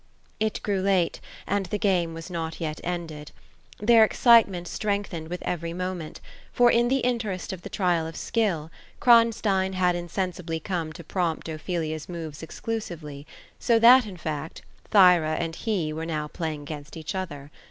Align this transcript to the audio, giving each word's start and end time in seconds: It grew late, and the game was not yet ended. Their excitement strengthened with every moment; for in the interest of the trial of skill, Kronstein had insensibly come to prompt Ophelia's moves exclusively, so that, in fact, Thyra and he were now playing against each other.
It 0.39 0.61
grew 0.63 0.81
late, 0.81 1.19
and 1.45 1.67
the 1.67 1.77
game 1.77 2.15
was 2.15 2.31
not 2.31 2.59
yet 2.59 2.81
ended. 2.83 3.31
Their 3.77 4.03
excitement 4.03 4.67
strengthened 4.67 5.27
with 5.27 5.43
every 5.43 5.73
moment; 5.73 6.21
for 6.51 6.71
in 6.71 6.87
the 6.87 7.01
interest 7.01 7.53
of 7.53 7.61
the 7.61 7.69
trial 7.69 8.07
of 8.07 8.15
skill, 8.15 8.71
Kronstein 8.99 9.73
had 9.73 9.95
insensibly 9.95 10.59
come 10.59 10.91
to 10.93 11.03
prompt 11.03 11.47
Ophelia's 11.49 12.09
moves 12.09 12.41
exclusively, 12.41 13.27
so 13.59 13.77
that, 13.77 14.07
in 14.07 14.17
fact, 14.17 14.63
Thyra 14.89 15.35
and 15.35 15.55
he 15.55 15.93
were 15.93 16.07
now 16.07 16.27
playing 16.27 16.63
against 16.63 16.97
each 16.97 17.13
other. 17.13 17.51